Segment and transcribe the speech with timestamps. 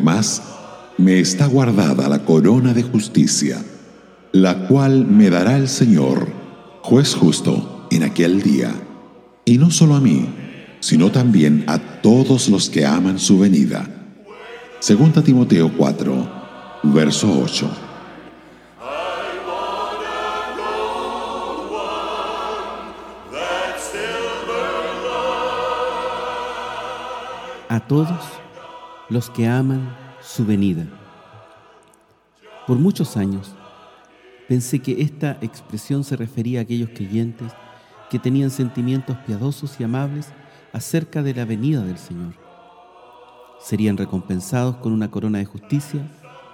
[0.00, 0.40] Además,
[0.96, 3.62] me está guardada la corona de justicia,
[4.32, 6.26] la cual me dará el Señor,
[6.80, 8.72] juez justo, en aquel día,
[9.44, 10.26] y no solo a mí,
[10.80, 13.86] sino también a todos los que aman su venida.
[14.78, 16.32] Segunda Timoteo 4,
[16.84, 17.70] verso 8.
[27.68, 28.08] a todos
[29.08, 30.86] los que aman su venida.
[32.66, 33.52] Por muchos años
[34.48, 37.52] pensé que esta expresión se refería a aquellos creyentes
[38.10, 40.28] que tenían sentimientos piadosos y amables
[40.72, 42.34] acerca de la venida del Señor.
[43.60, 46.00] Serían recompensados con una corona de justicia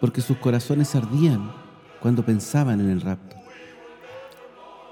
[0.00, 1.52] porque sus corazones ardían
[2.00, 3.36] cuando pensaban en el rapto.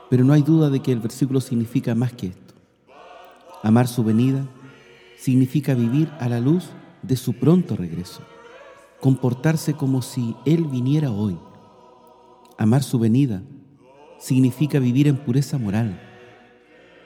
[0.08, 2.54] Pero no hay duda de que el versículo significa más que esto.
[3.62, 4.44] Amar su venida
[5.18, 6.68] significa vivir a la luz
[7.02, 8.22] de su pronto regreso,
[9.00, 11.38] comportarse como si Él viniera hoy.
[12.58, 13.42] Amar su venida
[14.18, 15.98] significa vivir en pureza moral,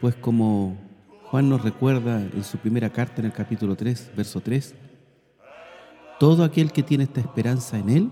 [0.01, 0.77] pues como
[1.31, 4.75] Juan nos recuerda en su primera carta en el capítulo 3, verso 3,
[6.19, 8.11] todo aquel que tiene esta esperanza en Él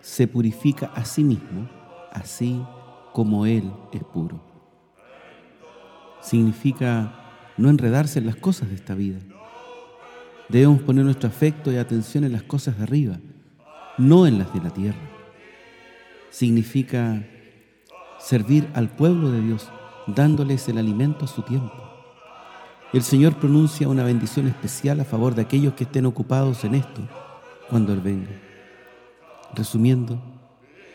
[0.00, 1.68] se purifica a sí mismo,
[2.10, 2.62] así
[3.12, 4.40] como Él es puro.
[6.22, 9.18] Significa no enredarse en las cosas de esta vida.
[10.50, 13.18] Debemos poner nuestro afecto y atención en las cosas de arriba,
[13.98, 14.98] no en las de la tierra.
[16.30, 17.24] Significa
[18.18, 19.70] servir al pueblo de Dios,
[20.08, 21.72] dándoles el alimento a su tiempo.
[22.92, 27.02] El Señor pronuncia una bendición especial a favor de aquellos que estén ocupados en esto
[27.68, 28.30] cuando Él venga.
[29.54, 30.20] Resumiendo,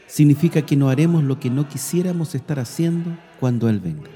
[0.05, 4.09] significa que no haremos lo que no quisiéramos estar haciendo cuando Él venga.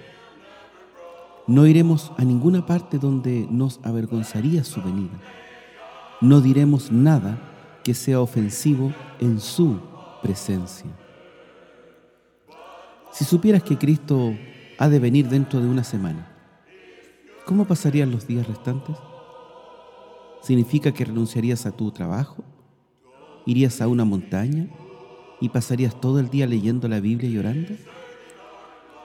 [1.49, 5.19] No iremos a ninguna parte donde nos avergonzaría su venida.
[6.21, 7.39] No diremos nada
[7.83, 9.79] que sea ofensivo en su
[10.21, 10.91] presencia.
[13.11, 14.35] Si supieras que Cristo
[14.77, 16.31] ha de venir dentro de una semana,
[17.47, 18.95] ¿cómo pasarían los días restantes?
[20.43, 22.43] ¿Significa que renunciarías a tu trabajo?
[23.47, 24.67] ¿Irías a una montaña
[25.41, 27.73] y pasarías todo el día leyendo la Biblia y orando?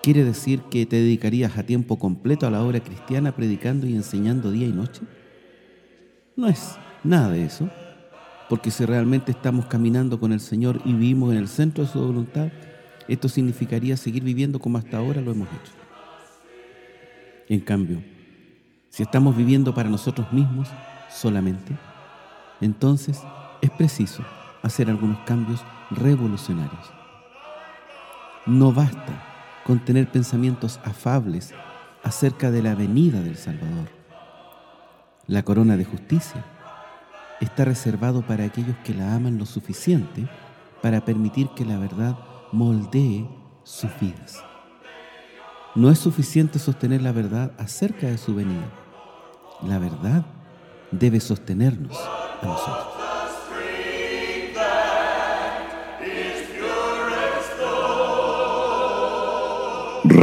[0.04, 4.50] ¿Quiere decir que te dedicarías a tiempo completo a la obra cristiana predicando y enseñando
[4.50, 5.00] día y noche?
[6.36, 7.70] No es nada de eso,
[8.50, 11.98] porque si realmente estamos caminando con el Señor y vivimos en el centro de su
[11.98, 12.48] voluntad,
[13.08, 15.72] esto significaría seguir viviendo como hasta ahora lo hemos hecho.
[17.48, 18.02] En cambio,
[18.90, 20.68] si estamos viviendo para nosotros mismos
[21.08, 21.74] solamente,
[22.60, 23.22] entonces
[23.62, 24.22] es preciso
[24.60, 26.92] hacer algunos cambios revolucionarios.
[28.44, 29.30] No basta
[29.64, 31.54] con tener pensamientos afables
[32.02, 33.88] acerca de la venida del Salvador.
[35.26, 36.44] La corona de justicia
[37.40, 40.28] está reservado para aquellos que la aman lo suficiente
[40.82, 42.16] para permitir que la verdad
[42.52, 43.26] moldee
[43.62, 44.44] sus vidas.
[45.74, 48.70] No es suficiente sostener la verdad acerca de su venida.
[49.62, 50.24] La verdad
[50.90, 51.98] debe sostenernos
[52.42, 53.03] a nosotros.